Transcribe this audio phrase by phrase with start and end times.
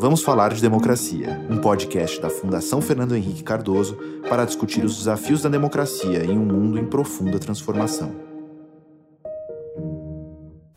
[0.00, 3.98] Vamos falar de democracia, um podcast da Fundação Fernando Henrique Cardoso
[4.30, 8.10] para discutir os desafios da democracia em um mundo em profunda transformação.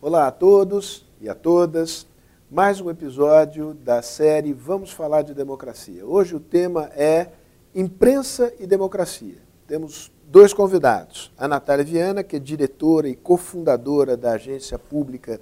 [0.02, 2.06] Olá a todos e a todas.
[2.52, 6.06] Mais um episódio da série Vamos falar de democracia.
[6.06, 7.30] Hoje o tema é
[7.74, 9.38] imprensa e democracia.
[9.66, 11.32] Temos dois convidados.
[11.38, 15.40] A Natália Viana, que é diretora e cofundadora da Agência Pública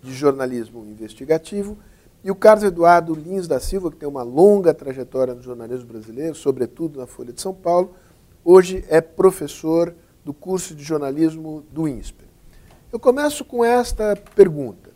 [0.00, 1.76] de Jornalismo Investigativo,
[2.24, 6.34] e o Carlos Eduardo Lins da Silva, que tem uma longa trajetória no jornalismo brasileiro,
[6.34, 7.94] sobretudo na Folha de São Paulo,
[8.42, 9.94] hoje é professor
[10.24, 12.26] do curso de jornalismo do INSPER.
[12.90, 14.90] Eu começo com esta pergunta.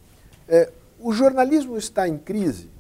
[0.49, 2.71] É, o jornalismo está em crise?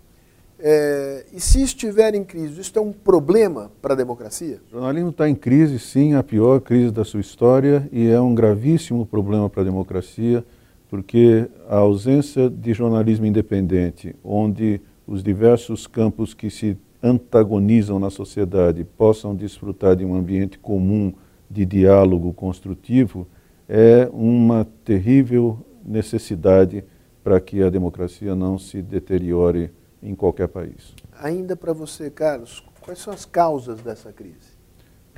[0.58, 4.62] É, e se estiver em crise, isso é um problema para a democracia?
[4.68, 8.34] O jornalismo está em crise, sim, a pior crise da sua história, e é um
[8.34, 10.42] gravíssimo problema para a democracia
[10.88, 18.84] porque a ausência de jornalismo independente, onde os diversos campos que se antagonizam na sociedade
[18.84, 21.12] possam desfrutar de um ambiente comum
[21.48, 23.26] de diálogo construtivo,
[23.68, 26.84] é uma terrível necessidade
[27.22, 29.70] para que a democracia não se deteriore
[30.02, 30.94] em qualquer país.
[31.20, 34.57] Ainda para você, Carlos, quais são as causas dessa crise?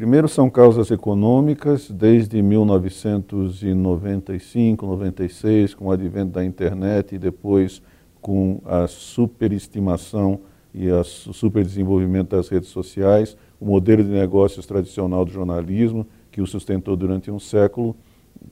[0.00, 7.82] Primeiro são causas econômicas, desde 1995, 96, com o advento da internet e depois
[8.18, 10.40] com a superestimação
[10.72, 16.46] e o superdesenvolvimento das redes sociais, o modelo de negócios tradicional do jornalismo, que o
[16.46, 17.94] sustentou durante um século,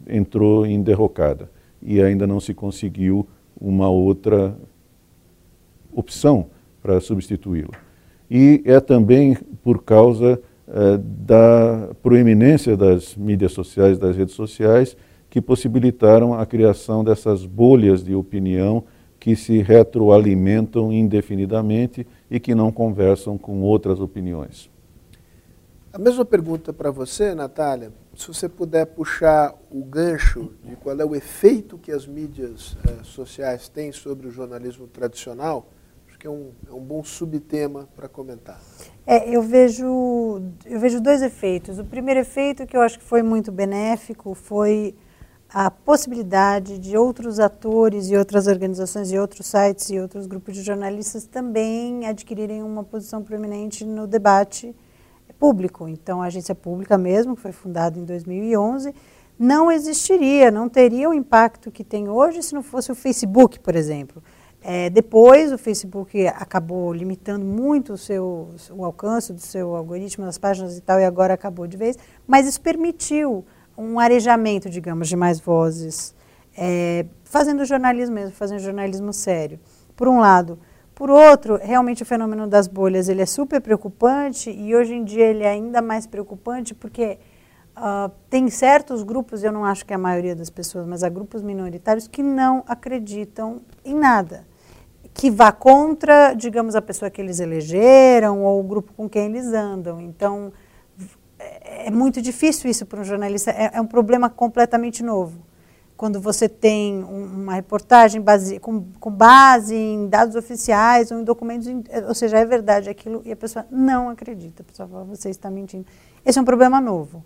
[0.06, 1.50] entrou em derrocada.
[1.80, 3.26] E ainda não se conseguiu
[3.58, 4.54] uma outra
[5.94, 6.50] opção
[6.82, 7.72] para substituí-lo.
[8.30, 10.38] E é também por causa
[10.70, 14.94] eh, da proeminência das mídias sociais, das redes sociais,
[15.30, 18.84] que possibilitaram a criação dessas bolhas de opinião
[19.18, 24.70] que se retroalimentam indefinidamente e que não conversam com outras opiniões.
[25.90, 27.90] A mesma pergunta para você, Natália.
[28.14, 33.02] Se você puder puxar o gancho de qual é o efeito que as mídias eh,
[33.04, 35.70] sociais têm sobre o jornalismo tradicional,
[36.06, 38.60] acho que é um, é um bom subtema para comentar.
[39.10, 41.78] É, eu vejo, eu vejo dois efeitos.
[41.78, 44.94] O primeiro efeito, que eu acho que foi muito benéfico, foi
[45.48, 50.62] a possibilidade de outros atores e outras organizações e outros sites e outros grupos de
[50.62, 54.76] jornalistas também adquirirem uma posição proeminente no debate
[55.38, 55.88] público.
[55.88, 58.94] Então, a agência pública mesmo, que foi fundada em 2011,
[59.38, 63.74] não existiria, não teria o impacto que tem hoje se não fosse o Facebook, por
[63.74, 64.22] exemplo.
[64.62, 70.36] É, depois, o Facebook acabou limitando muito o, seu, o alcance do seu algoritmo das
[70.36, 71.96] páginas e tal, e agora acabou de vez,
[72.26, 73.44] mas isso permitiu
[73.76, 76.12] um arejamento, digamos, de mais vozes,
[76.56, 79.60] é, fazendo jornalismo mesmo, fazendo jornalismo sério,
[79.94, 80.58] por um lado.
[80.92, 85.26] Por outro, realmente o fenômeno das bolhas ele é super preocupante e hoje em dia
[85.26, 87.18] ele é ainda mais preocupante porque
[87.78, 91.08] uh, tem certos grupos, eu não acho que é a maioria das pessoas, mas há
[91.08, 94.46] grupos minoritários que não acreditam em nada
[95.18, 99.46] que vá contra, digamos, a pessoa que eles elegeram ou o grupo com quem eles
[99.46, 100.00] andam.
[100.00, 100.52] Então,
[101.36, 105.40] é, é muito difícil isso para um jornalista, é, é, um problema completamente novo.
[105.96, 111.66] Quando você tem uma reportagem base, com, com, base em dados oficiais ou em documentos,
[112.06, 115.50] ou seja, é verdade aquilo e a pessoa não acredita, a pessoa fala, você está
[115.50, 115.84] mentindo.
[116.24, 117.24] Esse é um problema novo.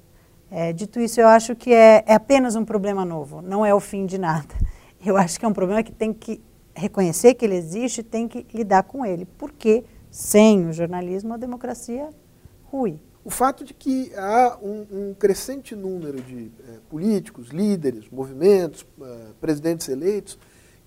[0.54, 3.80] É, dito isso, eu acho que é, é apenas um problema novo, não é o
[3.80, 4.54] fim de nada.
[5.04, 6.40] Eu acho que é um problema que tem que
[6.74, 12.10] reconhecer que ele existe, tem que lidar com ele, porque sem o jornalismo a democracia
[12.64, 13.00] rui.
[13.24, 19.32] O fato de que há um, um crescente número de é, políticos, líderes, movimentos, é,
[19.40, 20.38] presidentes eleitos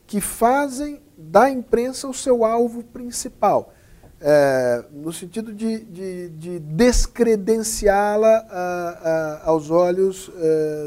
[0.06, 3.74] que fazem da imprensa o seu alvo principal,
[4.22, 10.32] é, no sentido de, de, de descredenciá-la aos olhos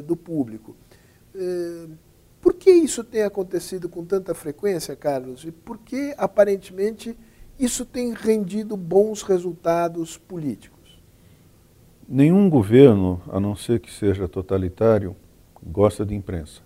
[0.07, 0.75] do público
[2.41, 5.45] por que isso tem acontecido com tanta frequência, Carlos?
[5.45, 7.17] E por que, aparentemente,
[7.59, 10.79] isso tem rendido bons resultados políticos?
[12.09, 15.15] Nenhum governo, a não ser que seja totalitário,
[15.63, 16.63] gosta de imprensa.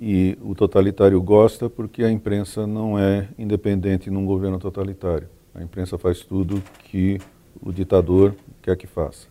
[0.00, 5.28] E o totalitário gosta porque a imprensa não é independente num governo totalitário.
[5.56, 7.18] A imprensa faz tudo que
[7.62, 9.26] o ditador quer que faça.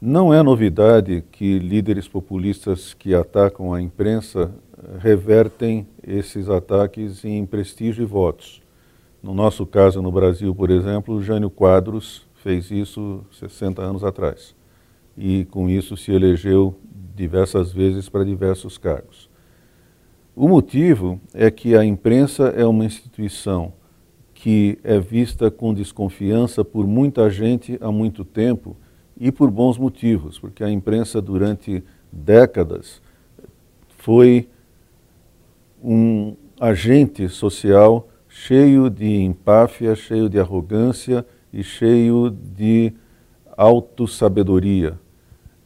[0.00, 7.44] Não é novidade que líderes populistas que atacam a imprensa eh, revertem esses ataques em
[7.44, 8.62] prestígio e votos.
[9.22, 14.54] No nosso caso, no Brasil, por exemplo, Jânio Quadros fez isso 60 anos atrás.
[15.16, 16.74] E com isso se elegeu
[17.14, 19.28] diversas vezes para diversos cargos.
[20.34, 23.74] O motivo é que a imprensa é uma instituição
[24.42, 28.76] que é vista com desconfiança por muita gente há muito tempo
[29.16, 31.80] e por bons motivos, porque a imprensa durante
[32.10, 33.00] décadas
[33.98, 34.48] foi
[35.80, 42.92] um agente social cheio de empáfia, cheio de arrogância e cheio de
[43.56, 44.98] autossabedoria.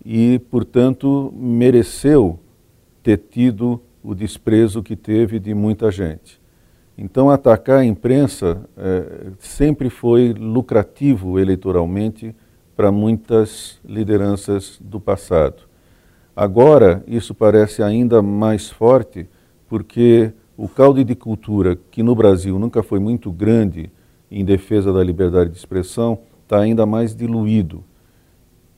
[0.05, 2.39] E, portanto, mereceu
[3.03, 6.39] ter tido o desprezo que teve de muita gente.
[6.99, 12.35] Então, atacar a imprensa é, sempre foi lucrativo eleitoralmente
[12.75, 15.63] para muitas lideranças do passado.
[16.35, 19.29] Agora, isso parece ainda mais forte,
[19.69, 23.91] porque o caldo de cultura, que no Brasil nunca foi muito grande
[24.31, 27.85] em defesa da liberdade de expressão, está ainda mais diluído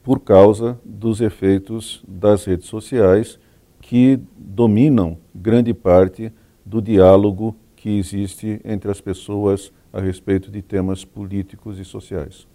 [0.02, 3.38] por causa dos efeitos das redes sociais
[3.80, 6.32] que dominam grande parte
[6.64, 12.46] do diálogo que existe entre as pessoas a respeito de temas políticos e sociais.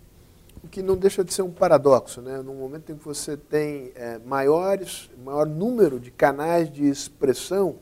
[0.63, 2.41] O que não deixa de ser um paradoxo, né?
[2.41, 7.77] No momento em que você tem é, maiores, maior número de canais de expressão,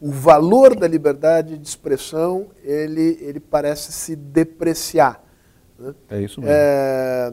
[0.00, 5.24] o valor da liberdade de expressão ele, ele parece se depreciar.
[5.78, 5.94] Né?
[6.10, 6.54] É isso mesmo.
[6.54, 7.32] É,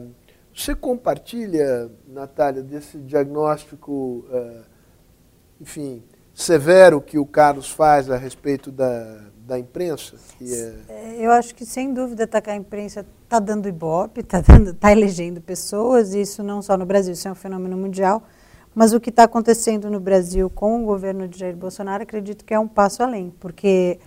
[0.54, 4.60] você compartilha, Natália, desse diagnóstico, é,
[5.60, 6.02] enfim,
[6.34, 10.16] severo que o Carlos faz a respeito da, da imprensa?
[10.40, 10.74] É...
[10.88, 14.42] é eu acho que, sem dúvida, atacar a imprensa está dando ibope, está
[14.78, 18.22] tá elegendo pessoas, e isso não só no Brasil, isso é um fenômeno mundial.
[18.74, 22.54] Mas o que está acontecendo no Brasil com o governo de Jair Bolsonaro, acredito que
[22.54, 23.98] é um passo além, porque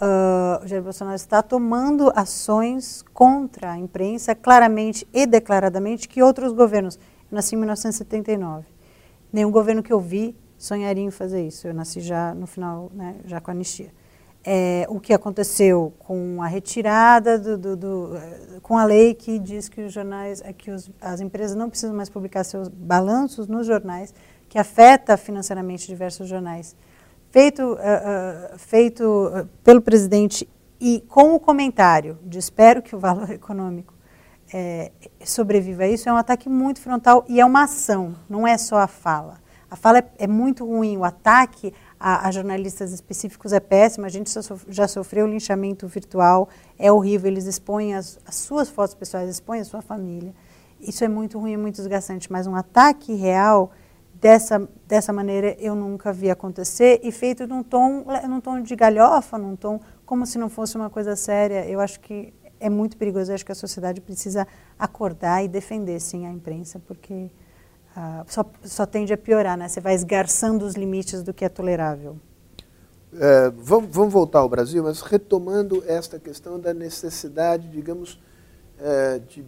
[0.00, 6.52] uh, o Jair Bolsonaro está tomando ações contra a imprensa, claramente e declaradamente, que outros
[6.52, 6.96] governos.
[7.30, 8.66] Eu nasci em 1979.
[9.32, 11.66] Nenhum governo que eu vi sonharia em fazer isso.
[11.66, 13.90] Eu nasci já no final, né, já com a anistia
[14.44, 18.10] é, o que aconteceu com a retirada do, do, do,
[18.62, 21.94] com a lei que diz que os jornais, é que os, as empresas não precisam
[21.94, 24.14] mais publicar seus balanços nos jornais,
[24.48, 26.74] que afeta financeiramente diversos jornais,
[27.30, 29.30] feito, uh, uh, feito
[29.62, 30.48] pelo presidente
[30.80, 33.92] e com o comentário de espero que o valor econômico
[34.50, 34.92] é,
[35.26, 38.78] sobreviva a isso, é um ataque muito frontal e é uma ação, não é só
[38.78, 39.36] a fala.
[39.70, 44.06] A fala é, é muito ruim, o ataque a, a, jornalistas específicos é péssima.
[44.06, 44.30] A gente
[44.68, 46.48] já sofreu linchamento virtual,
[46.78, 47.30] é horrível.
[47.30, 50.34] Eles expõem as, as, suas fotos pessoais, expõem a sua família.
[50.80, 52.30] Isso é muito ruim, é muito desgastante.
[52.32, 53.70] Mas um ataque real
[54.14, 59.36] dessa, dessa maneira eu nunca vi acontecer e feito num tom, num tom de galhofa,
[59.36, 61.68] num tom como se não fosse uma coisa séria.
[61.68, 63.30] Eu acho que é muito perigoso.
[63.30, 64.46] Eu acho que a sociedade precisa
[64.78, 67.30] acordar e defender sim a imprensa, porque
[68.00, 69.66] ah, só, só tende a piorar, né?
[69.66, 72.16] Você vai esgarçando os limites do que é tolerável.
[73.12, 78.20] É, vamos, vamos, voltar ao Brasil, mas retomando esta questão da necessidade, digamos,
[78.78, 79.44] é, de,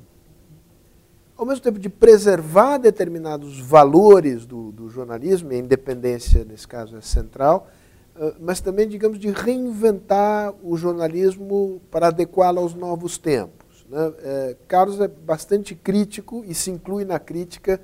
[1.37, 6.97] ao mesmo tempo de preservar determinados valores do, do jornalismo, e a independência, nesse caso,
[6.97, 7.69] é central,
[8.17, 13.87] é, mas também, digamos, de reinventar o jornalismo para adequá-lo aos novos tempos.
[13.89, 14.13] Né?
[14.25, 17.81] É, Carlos é bastante crítico e se inclui na crítica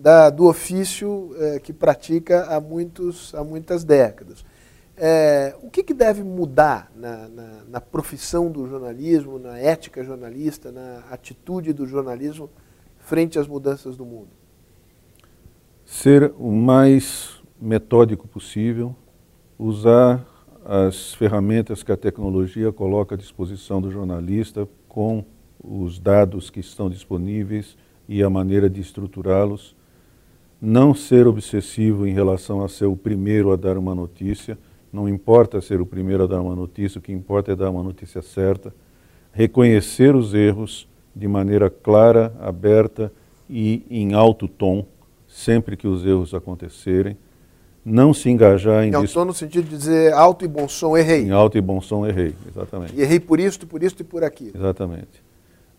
[0.00, 4.44] da, do ofício é, que pratica há, muitos, há muitas décadas.
[4.96, 10.72] É, o que, que, deve mudar na, na, na, profissão do jornalismo, na ética jornalista,
[10.72, 12.48] na atitude do jornalismo
[12.98, 14.28] frente às mudanças do mundo?
[15.84, 18.94] Ser o mais metódico possível,
[19.58, 20.24] usar
[20.64, 25.24] as ferramentas que a tecnologia coloca à disposição do jornalista com
[25.62, 27.76] os dados que estão disponíveis
[28.08, 29.77] e a maneira de estruturá-los
[30.60, 34.58] não ser obsessivo em relação a ser o primeiro a dar uma notícia,
[34.92, 37.82] não importa ser o primeiro a dar uma notícia, o que importa é dar uma
[37.82, 38.74] notícia certa,
[39.32, 43.12] reconhecer os erros de maneira clara, aberta
[43.48, 44.84] e em alto tom,
[45.26, 47.16] sempre que os erros acontecerem,
[47.84, 48.90] não se engajar em...
[48.90, 51.22] Em alto tom no sentido de dizer alto e bom som, errei.
[51.22, 52.94] Em alto e bom som, errei, exatamente.
[52.94, 54.52] E errei por isto, por isto e por aquilo.
[54.54, 55.22] Exatamente.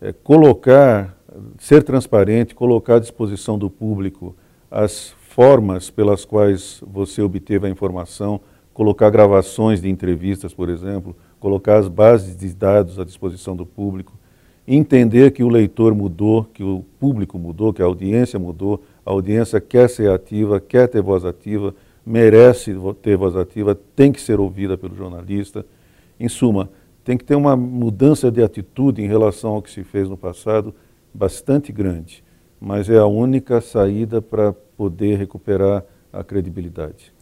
[0.00, 1.16] É, colocar,
[1.58, 4.34] ser transparente, colocar à disposição do público
[4.70, 8.40] as formas pelas quais você obteve a informação,
[8.72, 14.12] colocar gravações de entrevistas, por exemplo, colocar as bases de dados à disposição do público,
[14.68, 19.60] entender que o leitor mudou, que o público mudou, que a audiência mudou, a audiência
[19.60, 21.74] quer ser ativa, quer ter voz ativa,
[22.06, 25.64] merece ter voz ativa, tem que ser ouvida pelo jornalista.
[26.18, 26.70] Em suma,
[27.04, 30.74] tem que ter uma mudança de atitude em relação ao que se fez no passado
[31.12, 32.22] bastante grande
[32.60, 37.12] mas é a única saída para poder recuperar a credibilidade.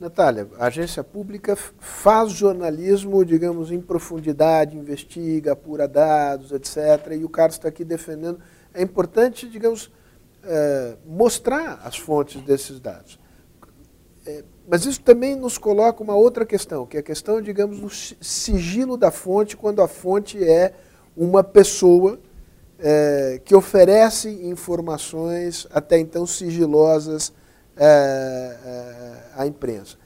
[0.00, 7.14] Natália, a agência pública faz jornalismo, digamos, em profundidade, investiga, apura dados, etc.
[7.18, 8.38] E o Carlos está aqui defendendo.
[8.72, 9.90] É importante, digamos,
[10.44, 13.18] é, mostrar as fontes desses dados.
[14.24, 17.90] É, mas isso também nos coloca uma outra questão, que é a questão, digamos, do
[17.90, 20.74] sigilo da fonte, quando a fonte é
[21.16, 22.20] uma pessoa
[22.78, 27.32] é, que oferece informações até então sigilosas
[27.76, 29.96] é, é, à imprensa.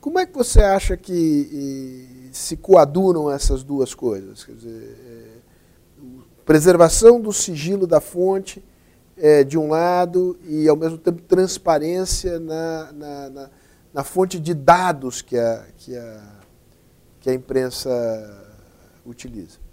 [0.00, 4.46] Como é que você acha que e, se coadunam essas duas coisas?
[4.46, 5.24] Dizer, é,
[6.44, 8.62] preservação do sigilo da fonte,
[9.16, 13.50] é, de um lado, e ao mesmo tempo transparência na, na, na,
[13.94, 16.22] na fonte de dados que a, que a,
[17.20, 17.90] que a imprensa
[19.06, 19.63] utiliza.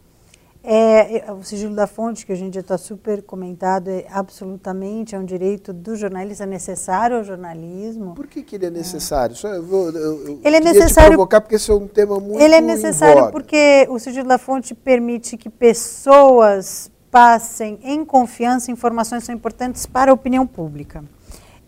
[0.63, 5.15] É, é, o sigilo da fonte, que hoje em dia está super comentado, é absolutamente
[5.15, 8.13] é um direito do jornalista, é necessário ao jornalismo.
[8.13, 9.35] Por que, que ele é necessário?
[9.43, 9.57] É.
[9.57, 12.53] Eu vou, eu, eu ele é necessário provocar porque esse é um tema muito Ele
[12.53, 19.25] é necessário porque o sigilo da fonte permite que pessoas passem em confiança informações que
[19.25, 21.03] são importantes para a opinião pública.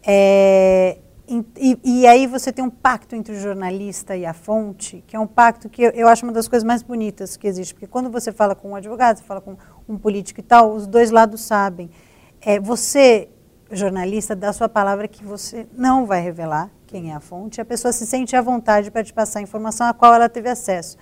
[0.06, 0.98] É,
[1.28, 5.20] e, e, aí você tem um pacto entre o jornalista e a fonte, que é
[5.20, 7.74] um pacto que eu, eu, acho uma das coisas mais bonitas que existe.
[7.74, 9.56] Porque quando você fala com um advogado, você fala com
[9.88, 11.90] um político e tal, os dois lados sabem.
[12.42, 13.30] É, você,
[13.72, 17.66] jornalista, dá a sua palavra que você não vai revelar quem é a fonte, a
[17.66, 20.98] pessoa se sente à vontade para te passar a informação a qual ela teve acesso.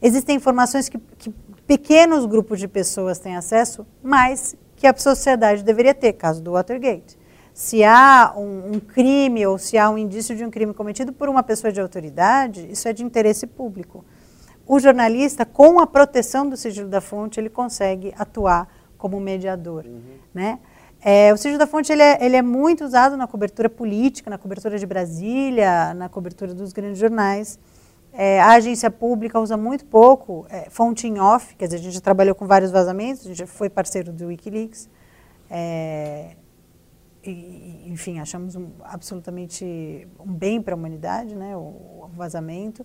[0.00, 1.30] Existem informações que, que
[1.66, 7.25] pequenos grupos de pessoas têm acesso, mas que a sociedade deveria ter, caso do Watergate
[7.56, 11.26] se há um, um, crime ou se há um indício de um crime cometido por
[11.26, 14.04] uma pessoa de autoridade, isso é de interesse público.
[14.66, 19.86] O jornalista, com a proteção do sigilo da fonte, ele consegue atuar como mediador.
[19.86, 20.02] Uhum.
[20.34, 20.58] Né?
[21.00, 24.36] É, o sigilo da fonte ele é, ele é, muito usado na cobertura política, na
[24.36, 27.58] cobertura de Brasília, na cobertura dos grandes jornais.
[28.12, 32.02] É, a agência pública usa muito pouco é, fonte em off, quer dizer, a gente
[32.02, 34.90] trabalhou com vários vazamentos, a gente foi parceiro do Wikileaks.
[37.30, 42.84] E, enfim, achamos um, absolutamente um bem para a humanidade, né, o, o, vazamento.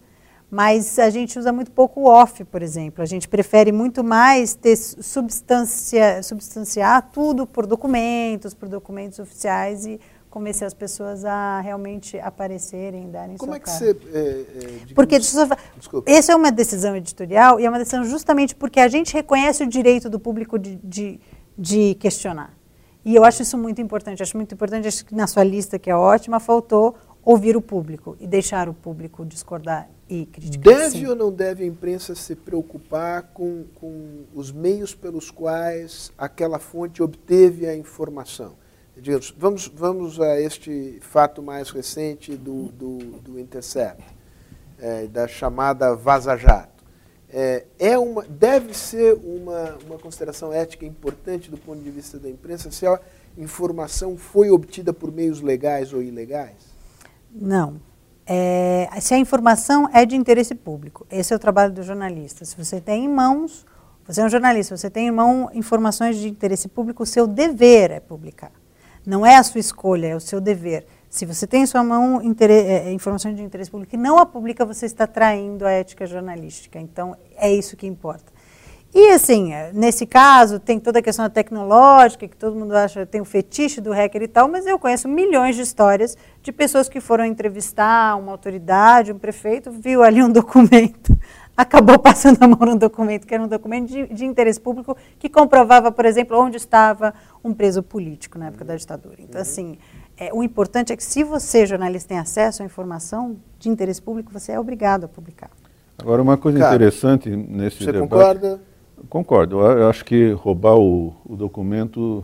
[0.49, 3.01] Mas a gente usa muito pouco o off, por exemplo.
[3.01, 9.99] A gente prefere muito mais ter substância, substanciar tudo por documentos, por documentos oficiais e
[10.29, 13.77] convencer as pessoas a realmente aparecerem, darem Como sua é que cara.
[13.77, 13.89] você...
[14.13, 14.43] É, é,
[14.85, 15.19] digamos, porque,
[16.05, 19.67] essa é uma decisão editorial e é uma decisão justamente porque a gente reconhece o
[19.67, 21.19] direito do público de, de,
[21.57, 22.60] de questionar.
[23.03, 24.21] E eu acho isso muito importante.
[24.21, 28.15] Acho muito importante, acho que na sua lista, que é ótima, faltou ouvir o público
[28.19, 30.75] e deixar o público discordar e criticar.
[30.75, 31.07] Deve sim.
[31.07, 37.01] ou não deve a imprensa se preocupar com, com os meios pelos quais aquela fonte
[37.01, 38.53] obteve a informação?
[38.95, 44.03] Digamos, vamos, vamos a este fato mais recente do, do, do Intercept,
[44.77, 46.80] é, da chamada Vaza Jato
[47.33, 52.29] é, é uma, deve ser uma, uma consideração ética importante do ponto de vista da
[52.29, 52.99] imprensa se a
[53.37, 56.57] informação foi obtida por meios legais ou ilegais?
[57.33, 57.79] Não.
[58.25, 62.45] É, se a informação é de interesse público, esse é o trabalho do jornalista.
[62.45, 63.65] Se você tem em mãos,
[64.05, 67.91] você é um jornalista, você tem em mão informações de interesse público, o seu dever
[67.91, 68.51] é publicar.
[69.05, 70.85] Não é a sua escolha, é o seu dever.
[71.11, 74.25] Se você tem em sua mão é, é, informações de interesse público e não a
[74.25, 76.79] publica, você está traindo a ética jornalística.
[76.79, 78.31] Então, é isso que importa.
[78.95, 83.19] E, assim, é, nesse caso, tem toda a questão tecnológica, que todo mundo acha, tem
[83.19, 87.01] o fetiche do hacker e tal, mas eu conheço milhões de histórias de pessoas que
[87.01, 91.17] foram entrevistar uma autoridade, um prefeito, viu ali um documento,
[91.57, 95.27] acabou passando a mão no documento, que era um documento de, de interesse público, que
[95.27, 97.13] comprovava, por exemplo, onde estava
[97.43, 99.17] um preso político na época da ditadura.
[99.19, 99.41] Então, uhum.
[99.41, 99.77] assim,
[100.21, 104.31] é, o importante é que se você, jornalista, tem acesso à informação de interesse público,
[104.31, 105.49] você é obrigado a publicar.
[105.97, 108.01] Agora, uma coisa Cara, interessante nesse você debate...
[108.01, 108.61] Você concorda?
[109.09, 109.59] Concordo.
[109.61, 112.23] Eu acho que roubar o, o documento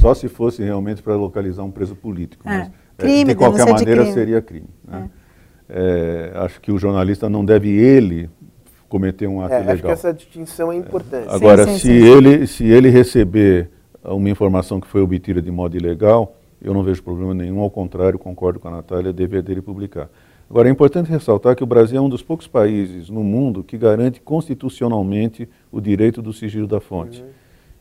[0.00, 2.48] só se fosse realmente para localizar um preso político.
[2.48, 2.58] É.
[2.58, 4.12] Mas, é, crime, de qualquer maneira, crime.
[4.12, 4.68] seria crime.
[4.84, 5.08] Né?
[5.68, 6.32] É.
[6.34, 6.38] é.
[6.38, 8.28] acho que o jornalista não deve ele
[8.88, 9.74] cometer um ato é, ilegal.
[9.74, 11.28] Acho que essa distinção é importante.
[11.28, 13.70] Agora, sim, sim, se, sim, ele, se ele receber
[14.02, 18.18] uma informação que foi obtida de modo ilegal, eu não vejo problema nenhum, ao contrário,
[18.18, 20.10] concordo com a Natália, deveria dele publicar.
[20.48, 23.78] Agora, é importante ressaltar que o Brasil é um dos poucos países no mundo que
[23.78, 27.22] garante constitucionalmente o direito do sigilo da fonte.
[27.22, 27.28] Uhum.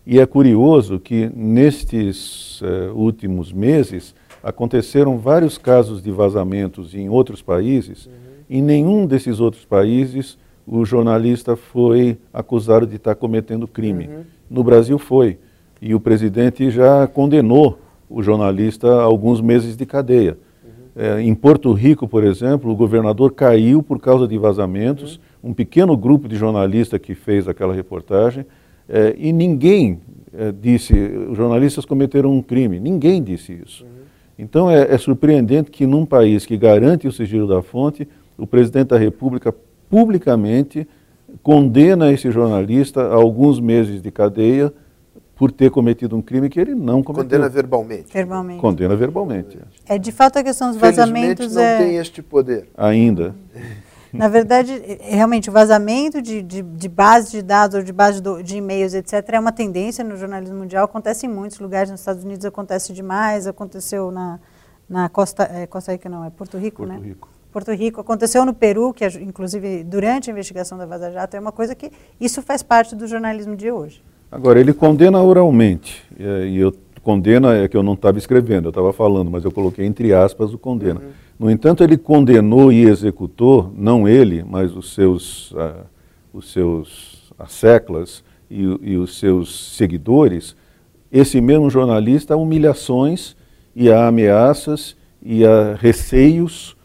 [0.05, 7.41] E é curioso que, nestes uh, últimos meses, aconteceram vários casos de vazamentos em outros
[7.41, 8.05] países.
[8.05, 8.13] Uhum.
[8.49, 14.07] Em nenhum desses outros países o jornalista foi acusado de estar cometendo crime.
[14.07, 14.23] Uhum.
[14.49, 15.39] No Brasil foi.
[15.81, 17.79] E o presidente já condenou
[18.09, 20.37] o jornalista alguns meses de cadeia.
[20.63, 20.69] Uhum.
[20.95, 25.51] É, em Porto Rico, por exemplo, o governador caiu por causa de vazamentos, uhum.
[25.51, 28.45] um pequeno grupo de jornalistas que fez aquela reportagem,
[28.87, 29.99] é, e ninguém
[30.33, 33.83] é, disse, os jornalistas cometeram um crime, ninguém disse isso.
[33.83, 33.89] Uhum.
[34.39, 38.87] Então é, é surpreendente que num país que garante o sigilo da fonte, o presidente
[38.87, 39.53] da República
[39.89, 40.87] publicamente
[41.43, 44.73] condena esse jornalista a alguns meses de cadeia
[45.39, 47.23] por ter cometido um crime que ele não cometeu.
[47.23, 48.11] Condena verbalmente.
[48.11, 48.59] Verbalmente.
[48.59, 49.57] Condena verbalmente.
[49.87, 52.67] É de fato a questão dos vazamentos não é tem este poder.
[52.75, 53.33] Ainda.
[54.11, 58.19] Na verdade, é, realmente, o vazamento de, de, de base de dados ou de base
[58.19, 62.01] de, de e-mails, etc., é uma tendência no jornalismo mundial, acontece em muitos lugares, nos
[62.01, 64.41] Estados Unidos acontece demais, aconteceu na,
[64.89, 66.99] na Costa, é, Costa Rica, não, é Porto Rico, Porto né?
[67.01, 67.29] Rico.
[67.49, 71.53] Porto Rico, aconteceu no Peru, que inclusive durante a investigação da Vaza Jato, é uma
[71.53, 74.03] coisa que isso faz parte do jornalismo de hoje.
[74.31, 78.93] Agora, ele condena oralmente, e eu condena é que eu não estava escrevendo, eu estava
[78.93, 80.99] falando, mas eu coloquei entre aspas o condena.
[80.99, 81.09] Uhum.
[81.39, 85.85] No entanto, ele condenou e executou, não ele, mas os seus, uh,
[86.33, 90.55] os seus asseclas e, e os seus seguidores,
[91.11, 93.35] esse mesmo jornalista, a humilhações
[93.75, 96.75] e a ameaças e a receios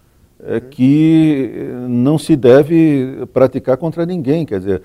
[0.41, 4.47] é, que não se deve praticar contra ninguém.
[4.47, 4.83] Quer dizer,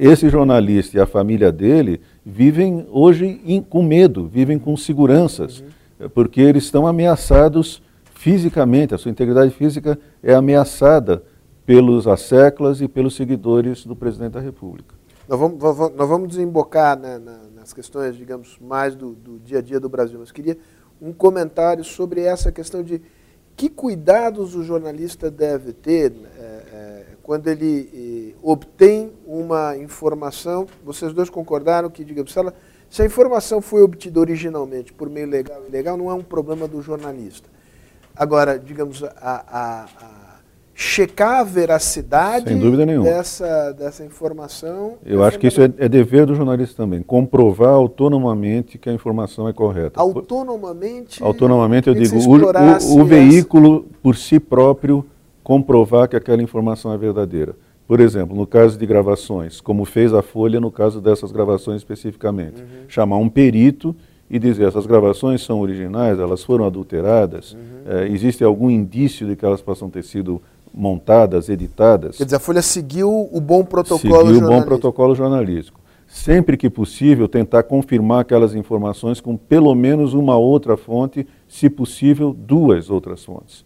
[0.00, 5.60] esse jornalista e a família dele vivem hoje in, com medo, vivem com seguranças,
[6.00, 6.08] uhum.
[6.10, 7.82] porque eles estão ameaçados
[8.14, 11.22] fisicamente, a sua integridade física é ameaçada
[11.66, 14.94] pelos asseclas e pelos seguidores do presidente da República.
[15.28, 15.58] Nós vamos,
[15.94, 17.20] nós vamos desembocar né,
[17.54, 20.56] nas questões, digamos, mais do, do dia a dia do Brasil, mas queria
[21.00, 23.00] um comentário sobre essa questão de
[23.56, 26.33] que cuidados o jornalista deve ter é, é,
[27.24, 30.66] quando ele é, obtém uma informação?
[30.84, 32.54] Vocês dois concordaram que, digamos, se, ela,
[32.88, 36.68] se a informação foi obtida originalmente por meio legal e ilegal, não é um problema
[36.68, 37.48] do jornalista.
[38.14, 40.34] Agora, digamos, a, a, a
[40.74, 42.54] checar a veracidade
[43.02, 44.98] dessa, dessa informação.
[45.04, 48.92] Eu é acho que isso é, é, dever do jornalista também, comprovar autonomamente que a
[48.92, 49.98] informação é correta.
[49.98, 51.22] Autonomamente?
[51.22, 55.06] Autonomamente, eu digo, o, o, o veículo por si próprio
[55.44, 57.54] comprovar que aquela informação é verdadeira.
[57.86, 62.62] Por exemplo, no caso de gravações, como fez a Folha no caso dessas gravações especificamente,
[62.62, 62.88] uhum.
[62.88, 63.94] chamar um perito
[64.30, 67.60] e dizer essas gravações são originais, elas foram adulteradas, uhum.
[67.86, 70.40] é, existe algum indício de que elas possam ter sido
[70.72, 72.16] montadas, editadas.
[72.16, 74.44] Quer dizer, a Folha seguiu o bom protocolo seguiu jornalístico.
[74.44, 75.80] Seguiu o bom protocolo jornalístico.
[76.06, 82.32] Sempre que possível, tentar confirmar aquelas informações com pelo menos uma outra fonte, se possível,
[82.32, 83.64] duas outras fontes,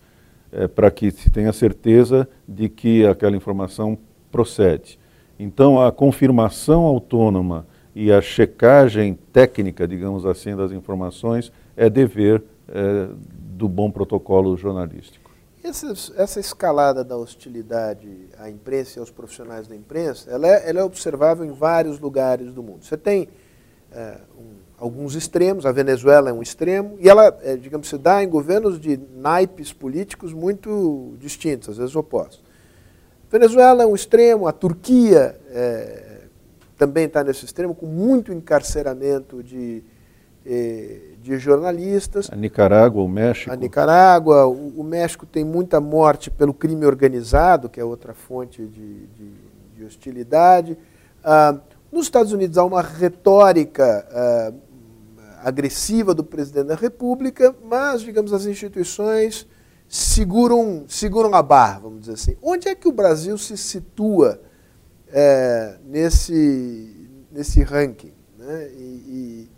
[0.53, 3.99] é, para que se tenha certeza de que aquela informação
[4.31, 4.99] procede.
[5.39, 13.09] Então, a confirmação autônoma e a checagem técnica, digamos assim, das informações é dever é,
[13.57, 15.29] do bom protocolo jornalístico.
[15.63, 18.09] Essa, essa, escalada da hostilidade
[18.39, 22.53] à imprensa e aos profissionais da imprensa, ela é, ela é observável em vários lugares
[22.53, 22.85] do mundo.
[22.85, 23.29] Você tem
[23.93, 28.23] é, um, alguns extremos, a Venezuela é um extremo, e ela, é, digamos, se dá
[28.23, 32.43] em governos de naipes políticos muito distintos, às vezes opostos.
[33.31, 36.23] Venezuela é um extremo, a Turquia é,
[36.77, 39.83] também está nesse extremo, com muito encarceramento de
[40.51, 42.31] eh, de jornalistas.
[42.33, 43.53] A Nicarágua, o México.
[43.53, 48.63] A Nicarágua, o, o, México tem muita morte pelo crime organizado, que é outra fonte
[48.63, 49.31] de, de,
[49.77, 50.79] de hostilidade.
[51.23, 51.55] Ah,
[51.93, 54.53] nos Estados Unidos há uma retórica ah,
[55.43, 59.47] agressiva do presidente da República, mas, digamos, as instituições
[59.89, 62.37] seguram, seguram a barra, vamos dizer assim.
[62.43, 64.41] Onde é que o Brasil se situa
[65.09, 68.13] é, nesse, nesse ranking?
[68.39, 68.69] Né?
[68.73, 69.49] E,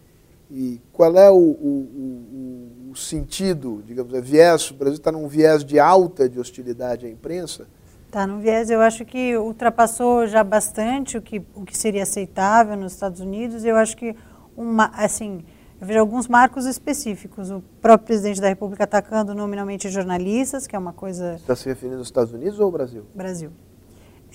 [0.50, 5.26] e, e qual é o, o, o, sentido, digamos, é viés, o Brasil está num
[5.26, 7.66] viés de alta de hostilidade à imprensa?
[8.06, 12.76] Está num viés, eu acho que ultrapassou já bastante o que, o que seria aceitável
[12.76, 13.64] nos Estados Unidos.
[13.64, 14.16] Eu acho que,
[14.56, 15.44] uma, assim,
[15.80, 17.50] eu vejo alguns marcos específicos.
[17.50, 21.34] O próprio presidente da República atacando nominalmente jornalistas, que é uma coisa...
[21.34, 23.04] Está se referindo aos Estados Unidos ou ao Brasil?
[23.14, 23.50] Brasil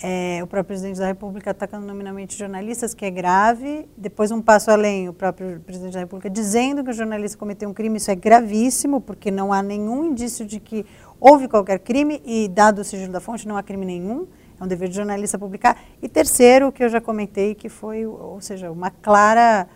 [0.04, 3.88] é, o próprio presidente da República atacando nominalmente jornalistas, que é grave.
[3.96, 7.74] Depois, um passo além, o próprio presidente da República dizendo que o jornalista cometeu um
[7.74, 7.98] crime.
[7.98, 10.86] Isso é gravíssimo, porque não há nenhum indício de que
[11.20, 14.28] houve qualquer crime e, dado o sigilo da fonte, não há crime nenhum.
[14.60, 15.78] É um dever de jornalista publicar.
[16.02, 19.68] E terceiro, que eu já comentei, que foi, ou seja, uma clara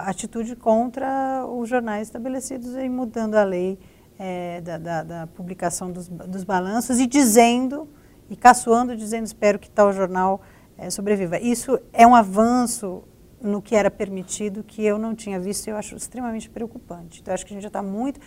[0.00, 3.78] atitude contra os jornais estabelecidos em mudando a lei
[4.18, 7.88] é, da, da, da, publicação dos, dos balanços e dizendo
[8.30, 10.40] e caçoando, dizendo espero que tal jornal
[10.78, 11.38] é, sobreviva.
[11.38, 13.02] Isso é um avanço
[13.40, 17.20] no que era permitido que eu não tinha visto e eu acho extremamente preocupante.
[17.20, 18.18] Então, acho que a gente já está muito.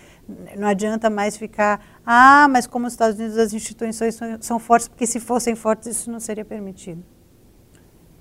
[0.58, 1.84] Não adianta mais ficar.
[2.06, 5.88] Ah, mas como os Estados Unidos as instituições são, são fortes, porque se fossem fortes
[5.88, 7.04] isso não seria permitido.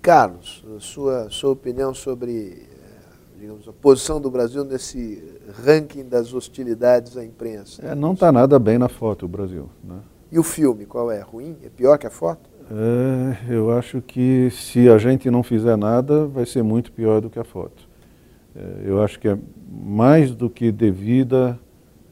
[0.01, 2.67] Carlos, sua, sua opinião sobre
[3.39, 5.23] digamos, a posição do Brasil nesse
[5.65, 7.87] ranking das hostilidades à imprensa?
[7.87, 9.69] É, não está nada bem na foto o Brasil.
[9.83, 9.99] Né?
[10.31, 11.21] E o filme, qual é?
[11.21, 11.57] Ruim?
[11.65, 12.51] É pior que a foto?
[12.71, 17.31] É, eu acho que se a gente não fizer nada, vai ser muito pior do
[17.31, 17.89] que a foto.
[18.55, 19.39] É, eu acho que é
[19.71, 21.59] mais do que devida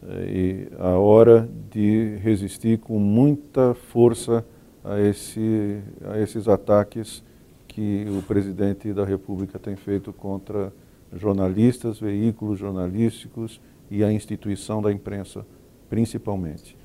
[0.09, 4.45] é, a hora de resistir com muita força
[4.83, 7.23] a, esse, a esses ataques
[7.67, 10.73] que o presidente da República tem feito contra
[11.13, 15.47] jornalistas, veículos jornalísticos e a instituição da imprensa,
[15.89, 16.77] principalmente.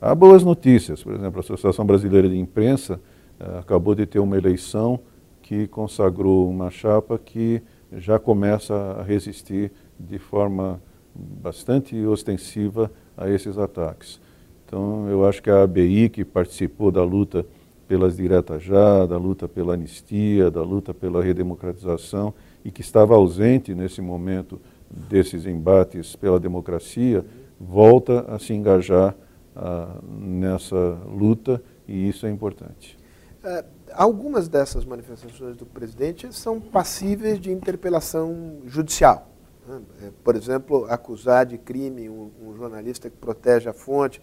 [0.00, 3.00] Há boas notícias, por exemplo, a Associação Brasileira de Imprensa
[3.38, 5.00] eh, acabou de ter uma eleição
[5.42, 7.62] que consagrou uma chapa que
[7.92, 10.80] já começa a resistir de forma
[11.14, 14.20] bastante ostensiva a esses ataques.
[14.64, 17.44] Então, eu acho que a ABI, que participou da luta
[17.90, 22.32] pelas diretas já, da luta pela anistia, da luta pela redemocratização
[22.64, 27.26] e que estava ausente nesse momento desses embates pela democracia,
[27.58, 29.16] volta a se engajar
[29.56, 32.96] ah, nessa luta e isso é importante.
[33.42, 39.32] É, algumas dessas manifestações do presidente são passíveis de interpelação judicial.
[39.66, 39.80] Né?
[40.04, 44.22] É, por exemplo, acusar de crime um, um jornalista que protege a fonte,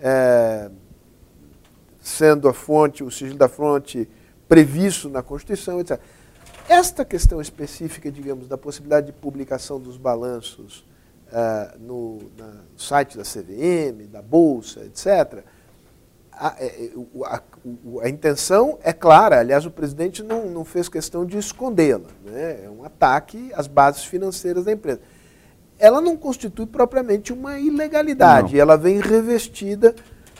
[0.00, 0.68] é,
[2.04, 4.06] sendo a fonte, o sigilo da fonte
[4.46, 5.98] previsto na Constituição, etc.
[6.68, 10.84] Esta questão específica, digamos, da possibilidade de publicação dos balanços
[11.28, 15.42] uh, no, no, site da CVM, da Bolsa, etc.,
[16.30, 16.90] a, é, é,
[17.24, 17.42] a,
[18.02, 22.08] a, intenção é clara, aliás, o presidente não, não fez questão de escondê-la.
[22.22, 22.64] Né?
[22.64, 25.00] É um ataque às bases financeiras da empresa.
[25.78, 28.60] Ela não constitui propriamente uma ilegalidade, não.
[28.60, 29.94] ela vem revestida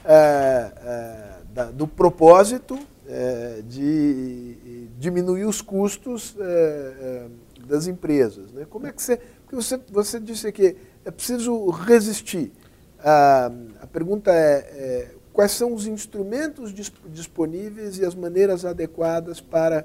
[0.04, 1.23] é, é,
[1.54, 2.76] da, do propósito
[3.08, 7.26] é, de diminuir os custos é,
[7.66, 8.52] das empresas.
[8.52, 8.66] Né?
[8.68, 9.16] Como é que você.
[9.16, 12.50] Porque você, você disse que é preciso resistir.
[12.98, 16.72] Ah, a pergunta é quais são os instrumentos
[17.08, 19.84] disponíveis e as maneiras adequadas para,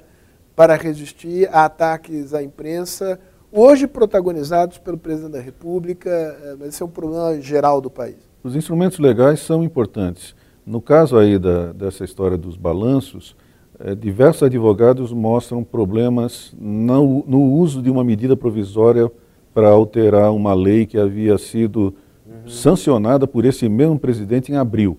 [0.56, 3.20] para resistir a ataques à imprensa,
[3.52, 8.18] hoje protagonizados pelo presidente da República, eh, mas esse é um problema geral do país.
[8.44, 10.36] Os instrumentos legais são importantes.
[10.66, 13.36] No caso aí da, dessa história dos balanços,
[13.80, 19.10] é, diversos advogados mostram problemas no, no, uso de uma medida provisória
[19.54, 21.94] para alterar uma lei que havia sido
[22.26, 22.48] uhum.
[22.48, 24.98] sancionada por esse mesmo presidente em abril.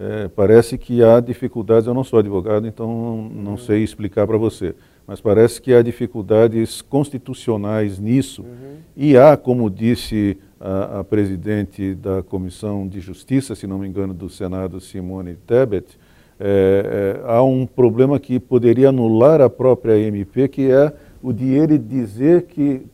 [0.00, 3.56] É, parece que há dificuldades, eu não sou advogado, então não, não uhum.
[3.58, 8.42] sei explicar para você, mas parece que há dificuldades constitucionais nisso.
[8.42, 8.76] Uhum.
[8.96, 14.12] E há, como disse a, a, presidente da Comissão de Justiça, se não me engano,
[14.12, 15.98] do Senado, Simone Tebet,
[16.40, 20.92] é, é, há um problema que poderia anular a própria MP, que é
[21.22, 22.86] o de ele dizer que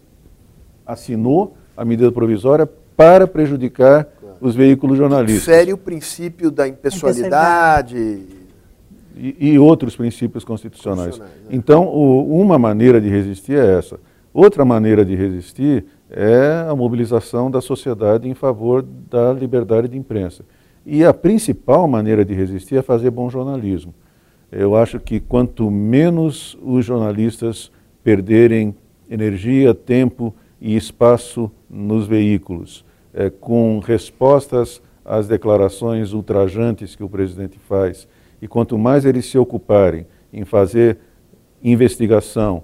[0.86, 4.08] assinou a medida provisória para prejudicar
[4.40, 5.44] os veículos jornalísticos.
[5.44, 7.96] Fere o princípio da impessoalidade.
[9.16, 11.18] E, e outros princípios constitucionais.
[11.18, 11.56] constitucionais né?
[11.56, 13.98] Então, o, uma maneira de resistir é essa.
[14.32, 15.84] Outra maneira de resistir
[16.16, 20.44] é a mobilização da sociedade em favor da liberdade de imprensa.
[20.86, 23.92] E a principal maneira de resistir é fazer bom jornalismo.
[24.52, 27.72] Eu acho que quanto menos os jornalistas
[28.04, 28.76] perderem
[29.10, 37.58] energia, tempo e espaço nos veículos, é, com respostas às declarações ultrajantes que o presidente
[37.58, 38.06] faz,
[38.40, 40.98] e quanto mais eles se ocuparem em fazer
[41.62, 42.62] investigação,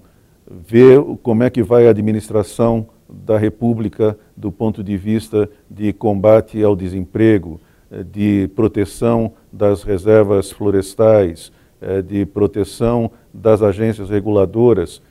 [0.48, 6.62] ver como é que vai a administração da República do ponto de vista de combate
[6.62, 15.02] ao desemprego, é, de proteção das reservas florestais, é, de proteção das agências reguladoras,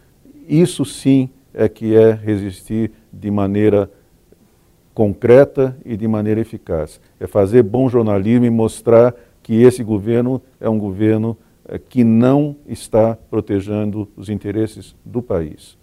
[0.47, 3.89] isso sim é que é resistir de maneira
[4.93, 6.99] concreta e de maneira eficaz.
[7.19, 12.55] É fazer bom jornalismo e mostrar que esse governo é um governo eh, que não
[12.67, 15.78] está protegendo os interesses do país.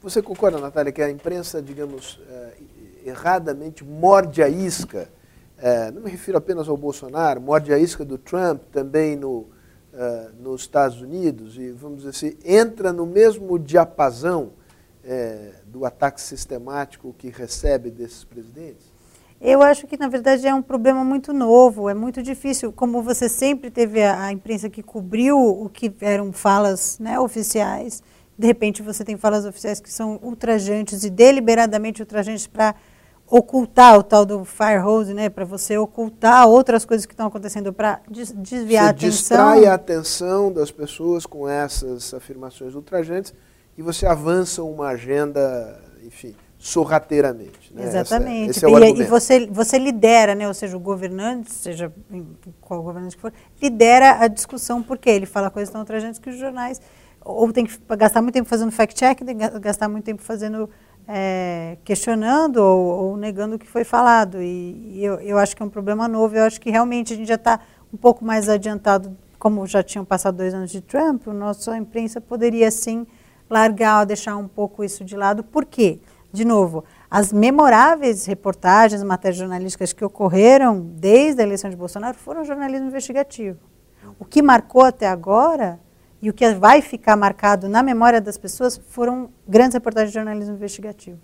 [0.00, 2.56] Você concorda, Natália, que a imprensa, digamos, eh,
[3.06, 5.08] erradamente morde a isca?
[5.58, 9.46] Eh, não me refiro apenas ao Bolsonaro, morde a isca do Trump também no,
[10.38, 14.52] nos Estados Unidos e, vamos dizer assim, entra no mesmo diapasão
[15.08, 18.86] é, do ataque sistemático que recebe desses presidentes?
[19.40, 22.72] Eu acho que, na verdade, é um problema muito novo, é muito difícil.
[22.72, 28.02] Como você sempre teve a imprensa que cobriu o que eram falas né, oficiais,
[28.38, 32.74] De repente você tem falas oficiais que são ultrajantes e deliberadamente ultrajantes para
[33.30, 37.72] ocultar o tal do fire hose, né, para você ocultar outras coisas que estão acontecendo
[37.72, 39.10] para desviar você a atenção.
[39.10, 43.34] distrai a atenção das pessoas com essas afirmações ultrajantes
[43.76, 47.72] e você avança uma agenda, enfim, sorrateiramente.
[47.72, 47.84] Né?
[47.84, 48.50] Exatamente.
[48.50, 50.48] Essa, é e, e, você, você lidera, né?
[50.48, 51.92] ou seja, o governante, seja
[52.60, 56.38] qual governante que for, lidera a discussão, porque ele fala coisas tão ultrajantes que os
[56.38, 56.80] jornais
[57.28, 60.68] ou tem que gastar muito tempo fazendo fact-check, tem que gastar muito tempo fazendo
[61.06, 64.42] é, questionando ou, ou, negando o que foi falado.
[64.42, 66.36] E, e eu, eu, acho que é um problema novo.
[66.36, 67.60] Eu acho que realmente a gente já está
[67.92, 72.20] um pouco mais adiantado, como já tinham passado dois anos de Trump, a nossa imprensa
[72.20, 73.06] poderia sim
[73.48, 75.42] largar, deixar um pouco isso de lado.
[75.42, 76.00] Por quê?
[76.30, 82.44] De novo, as memoráveis reportagens, matérias jornalísticas que ocorreram desde a eleição de Bolsonaro foram
[82.44, 83.58] jornalismo investigativo.
[84.18, 85.80] O que marcou até agora
[86.20, 90.54] e o que vai ficar marcado na memória das pessoas foram grandes reportagens de jornalismo
[90.54, 91.18] investigativo.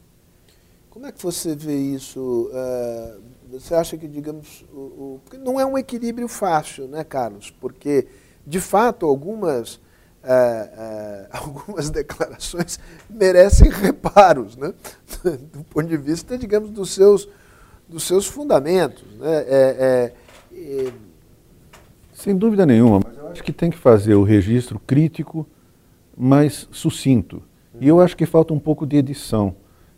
[0.89, 2.51] Como é que você vê isso?
[2.53, 7.51] Uh, você acha que, digamos, o, o, não é um equilíbrio fácil, né, Carlos?
[7.51, 8.07] Porque,
[8.47, 9.81] de fato, algumas, uh,
[10.23, 12.79] uh, algumas declarações
[13.11, 14.73] merecem reparos, né?
[15.53, 17.29] do ponto de vista, digamos, dos seus,
[17.89, 19.05] dos seus fundamentos.
[19.19, 19.37] Né?
[19.49, 20.13] É,
[20.53, 20.93] é, é...
[22.13, 25.45] Sem dúvida nenhuma, mas acho que tem que fazer o registro crítico,
[26.17, 27.43] mas sucinto.
[27.81, 29.57] E eu acho que falta um pouco de edição.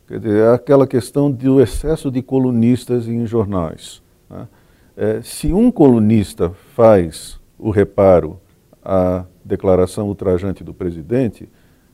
[0.09, 4.03] Quer dizer, é aquela questão do excesso de colunistas em jornais.
[4.31, 4.49] Né?
[4.97, 8.41] É, se um colunista faz o reparo
[8.83, 11.47] à declaração ultrajante do presidente,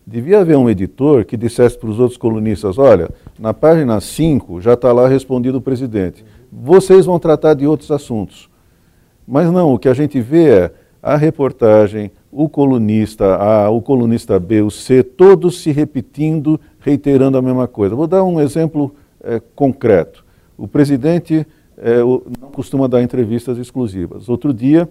[0.07, 4.75] devia haver um editor que dissesse para os outros colunistas: olha, na página 5 já
[4.75, 6.25] está lá respondido o presidente.
[6.53, 8.49] Vocês vão tratar de outros assuntos.
[9.27, 14.39] Mas não, o que a gente vê é a reportagem, o colunista A, o colunista
[14.39, 17.97] B, o C, todos se repetindo, reiterando a mesma coisa.
[17.97, 20.25] Vou dar um exemplo é, concreto.
[20.57, 21.45] O presidente
[21.77, 24.29] é, não costuma dar entrevistas exclusivas.
[24.29, 24.89] Outro dia,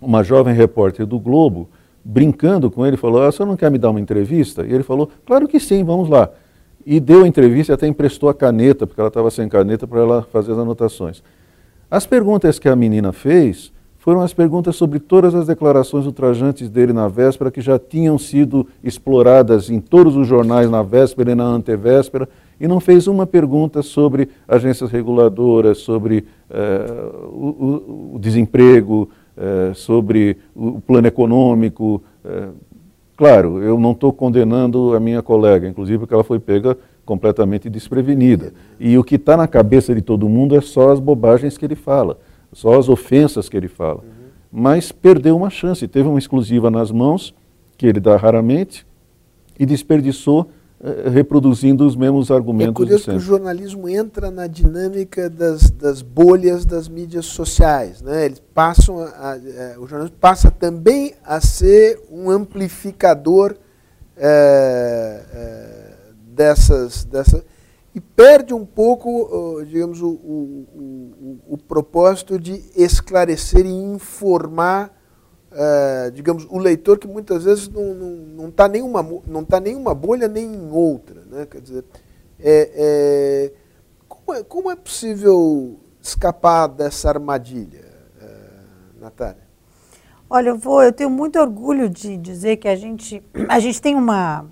[0.00, 1.68] uma jovem repórter do Globo,
[2.04, 4.66] brincando com ele, falou: ah, Você não quer me dar uma entrevista?
[4.66, 6.28] E ele falou: Claro que sim, vamos lá.
[6.84, 10.00] E deu a entrevista e até emprestou a caneta, porque ela estava sem caneta para
[10.00, 11.22] ela fazer as anotações.
[11.90, 13.72] As perguntas que a menina fez
[14.06, 18.64] foram as perguntas sobre todas as declarações ultrajantes dele na véspera, que já tinham sido
[18.84, 22.28] exploradas em todos os jornais na véspera e na antevéspera,
[22.60, 30.36] e não fez uma pergunta sobre agências reguladoras, sobre eh, o, o, desemprego, eh, sobre
[30.54, 32.00] o plano econômico.
[32.24, 32.48] Eh,
[33.16, 38.52] claro, eu não estou condenando a minha colega, inclusive porque ela foi pega completamente desprevenida.
[38.78, 41.74] E o que está na cabeça de todo mundo é só as bobagens que ele
[41.74, 42.16] fala
[42.56, 43.96] só as ofensas que ele fala.
[44.02, 44.30] Uhum.
[44.50, 47.34] Mas perdeu uma chance, teve uma exclusiva nas mãos,
[47.76, 48.86] que ele dá raramente,
[49.58, 50.48] e desperdiçou
[50.82, 52.72] eh, reproduzindo os mesmos argumentos.
[52.72, 58.00] É curioso que o jornalismo entra na dinâmica das, das bolhas das mídias sociais.
[58.00, 58.24] Né?
[58.24, 63.54] Eles passam a, a, a, é, o jornalismo passa também a ser um amplificador
[64.16, 65.92] é,
[66.34, 67.44] dessas, dessas
[67.96, 70.68] e perde um pouco, digamos, o, o,
[71.48, 74.94] o, o propósito de esclarecer e informar,
[75.50, 80.44] uh, digamos, o leitor que muitas vezes não está nenhuma, não tá nenhuma bolha nem
[80.44, 81.22] em outra.
[81.24, 81.46] Né?
[81.46, 81.84] Quer dizer,
[82.38, 83.52] é, é,
[84.06, 87.82] como, é, como é possível escapar dessa armadilha,
[88.20, 89.46] uh, Natália?
[90.28, 93.94] Olha, eu vou, eu tenho muito orgulho de dizer que a gente, a gente tem
[93.94, 94.44] uma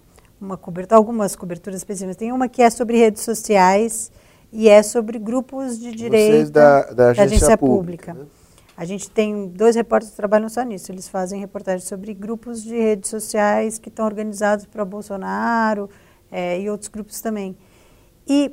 [0.45, 2.17] uma cobertura, algumas coberturas específicas.
[2.17, 4.13] Tem uma que é sobre redes sociais
[4.53, 8.13] e é sobre grupos de direita da, da, agência, da agência pública.
[8.13, 8.15] pública.
[8.15, 8.45] Né?
[8.77, 10.91] A gente tem dois repórteres que trabalham só nisso.
[10.91, 15.89] Eles fazem reportagens sobre grupos de redes sociais que estão organizados para Bolsonaro
[16.31, 17.57] é, e outros grupos também.
[18.27, 18.51] E,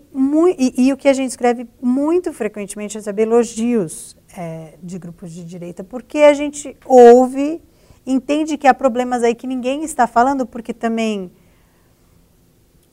[0.60, 5.32] e, e, o que a gente escreve muito frequentemente é saber elogios é, de grupos
[5.32, 7.62] de direita, porque a gente ouve,
[8.06, 11.32] entende que há problemas aí que ninguém está falando, porque também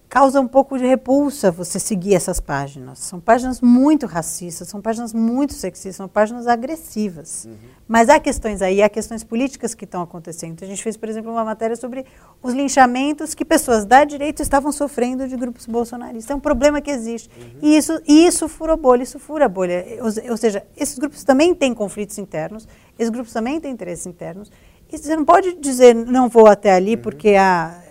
[0.09, 2.99] causa um pouco de repulsa você seguir essas páginas.
[2.99, 7.45] São páginas muito racistas, são páginas muito sexistas, são páginas agressivas.
[7.45, 7.57] Uhum.
[7.87, 10.53] Mas há questões aí, há questões políticas que estão acontecendo.
[10.53, 12.07] Então, a gente fez, por exemplo, uma matéria sobre
[12.43, 16.31] os linchamentos que pessoas da direita estavam sofrendo de grupos bolsonaristas.
[16.31, 17.31] É um problema que existe.
[17.37, 17.59] Uhum.
[17.63, 19.85] E isso, e isso fura bolha, isso fura bolha.
[20.01, 22.67] Ou, ou seja, esses grupos também têm conflitos internos,
[22.99, 24.51] esses grupos também têm interesses internos.
[24.91, 27.03] E você não pode dizer, não vou até ali uhum.
[27.03, 27.83] porque a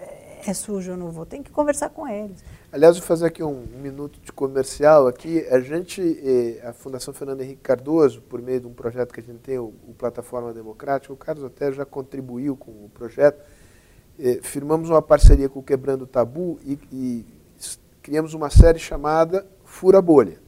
[0.49, 1.25] é sujo, eu não vou.
[1.25, 2.43] Tem que conversar com eles.
[2.71, 5.45] Aliás, vou fazer aqui um, minuto de comercial aqui.
[5.49, 9.23] A gente, eh, a Fundação Fernando Henrique Cardoso, por meio de um projeto que a
[9.23, 13.41] gente tem, o, Plataforma Democrática, o Carlos até já contribuiu com o projeto.
[14.19, 17.25] eh, firmamos uma parceria com o Quebrando o Tabu e, e
[18.01, 20.39] criamos uma série chamada Fura Bolha.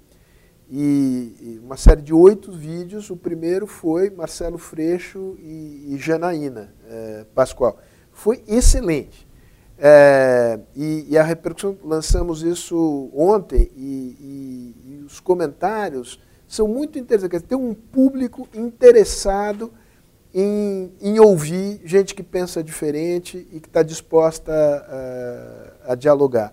[0.71, 3.09] E, uma série de oito vídeos.
[3.09, 7.77] O primeiro foi Marcelo Freixo e, e Janaína eh, Pascoal.
[8.11, 9.28] Foi excelente.
[9.81, 17.43] É, e, e, a repercussão, lançamos isso ontem e, e, os comentários são muito interessantes.
[17.43, 19.71] Tem um público interessado
[20.33, 26.51] em, em, ouvir gente que pensa diferente e que está disposta a, a, dialogar.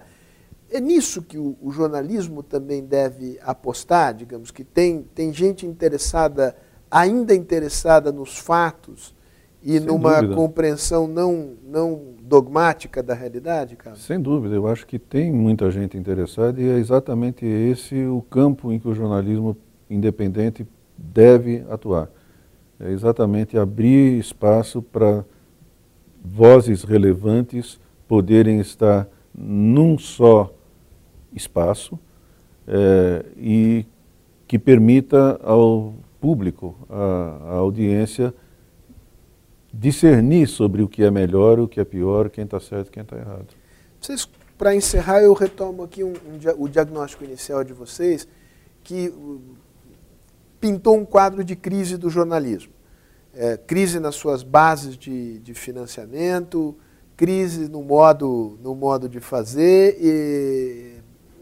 [0.70, 6.56] É nisso que o, o, jornalismo também deve apostar, digamos, que tem, tem gente interessada,
[6.88, 9.15] ainda interessada nos fatos
[9.66, 10.34] e Sem numa dúvida.
[10.36, 13.96] compreensão não, não dogmática da realidade, cara?
[13.96, 18.70] Sem dúvida, eu acho que tem muita gente interessada e é exatamente esse o campo
[18.70, 19.56] em que o jornalismo
[19.90, 20.64] independente
[20.96, 22.08] deve atuar.
[22.78, 25.24] É exatamente abrir espaço para
[26.24, 30.54] vozes relevantes poderem estar num só
[31.34, 31.98] espaço
[32.68, 33.84] é, e
[34.46, 38.32] que permita ao público, à, à audiência,
[39.78, 43.16] discernir sobre o que é melhor, o que é pior, quem está certo quem está
[43.16, 43.46] errado.
[44.56, 48.26] Para encerrar, eu retomo aqui um, um, o diagnóstico inicial de vocês,
[48.82, 49.40] que uh,
[50.58, 52.72] pintou um quadro de crise do jornalismo.
[53.34, 56.74] É, crise nas suas bases de, de, financiamento,
[57.14, 60.94] crise no modo, no modo de fazer, e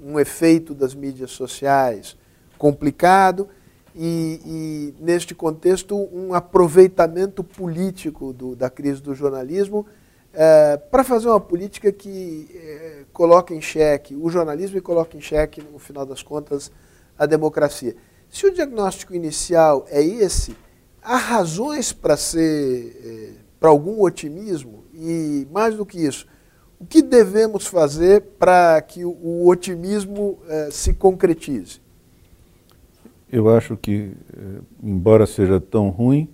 [0.04, 2.16] um efeito das mídias sociais
[2.58, 3.48] complicado
[3.94, 9.86] e, e, neste contexto, um aproveitamento político do, da crise do jornalismo
[10.32, 15.20] é, para fazer uma política que é, coloque em xeque o jornalismo e coloque em
[15.20, 16.72] xeque, no final das contas,
[17.16, 17.94] a democracia.
[18.28, 20.56] Se o diagnóstico inicial é esse,
[21.00, 26.26] há razões para ser é, para algum otimismo e mais do que isso,
[26.80, 31.83] o que devemos fazer para que o, o otimismo é, se concretize?
[33.34, 36.28] Eu acho que, eh, embora seja tão ruim,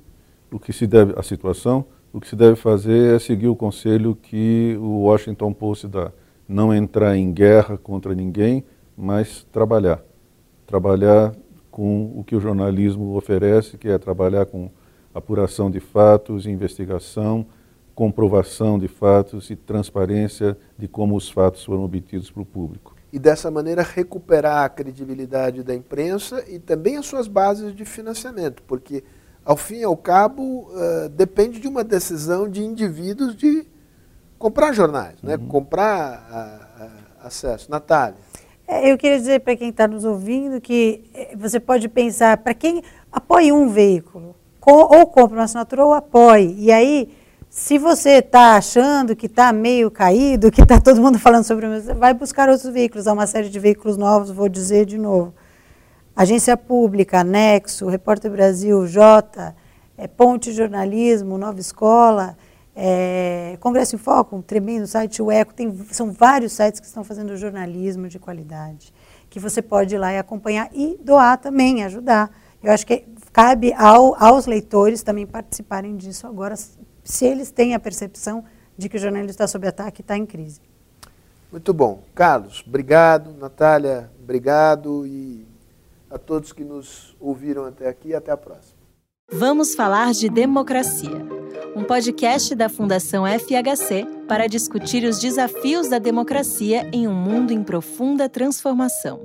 [0.52, 4.14] o que se deve a situação, o que se deve fazer é seguir o conselho
[4.14, 6.12] que o Washington Post dá,
[6.46, 8.62] não entrar em guerra contra ninguém,
[8.94, 10.02] mas trabalhar,
[10.66, 11.34] trabalhar
[11.70, 14.70] com o que o jornalismo oferece, que é trabalhar com
[15.14, 17.46] apuração de fatos, investigação,
[17.94, 23.18] comprovação de fatos e transparência de como os fatos foram obtidos para o público e
[23.18, 29.02] dessa maneira recuperar a credibilidade da imprensa e também as suas bases de financiamento, porque
[29.44, 33.66] ao fim e ao cabo uh, depende de uma decisão de indivíduos de
[34.38, 35.34] comprar jornais, né?
[35.34, 35.42] uhum.
[35.42, 35.48] né?
[35.48, 35.88] comprar
[36.30, 36.84] a,
[37.24, 37.70] a acesso.
[37.70, 38.16] Natália.
[38.66, 42.54] É, eu queria dizer para quem está nos ouvindo que eh, você pode pensar, para
[42.54, 47.12] quem apoie um veículo, ou compra uma assinatura ou apoie, e aí
[47.50, 51.96] se você está achando que está meio caído, que está todo mundo falando sobre o
[51.96, 53.08] vai buscar outros veículos.
[53.08, 55.34] Há uma série de veículos novos, vou dizer de novo.
[56.14, 59.56] Agência Pública, Nexo, Repórter Brasil, Jota,
[59.98, 62.38] é, Ponte Jornalismo, Nova Escola,
[62.74, 67.02] é, Congresso em Foco, um tremendo site, o Eco, tem, são vários sites que estão
[67.02, 68.94] fazendo jornalismo de qualidade,
[69.28, 72.30] que você pode ir lá e acompanhar e doar também, ajudar.
[72.62, 76.54] Eu acho que cabe ao, aos leitores também participarem disso agora,
[77.04, 78.44] se eles têm a percepção
[78.76, 80.60] de que o jornalismo está sob ataque e está em crise.
[81.50, 82.02] Muito bom.
[82.14, 83.32] Carlos, obrigado.
[83.38, 85.06] Natália, obrigado.
[85.06, 85.44] E
[86.10, 88.80] a todos que nos ouviram até aqui, até a próxima.
[89.32, 91.24] Vamos falar de democracia.
[91.76, 97.62] Um podcast da Fundação FHC para discutir os desafios da democracia em um mundo em
[97.62, 99.20] profunda transformação.